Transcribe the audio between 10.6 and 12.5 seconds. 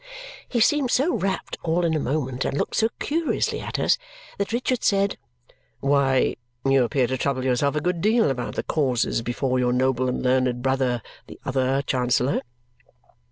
brother, the other Chancellor!"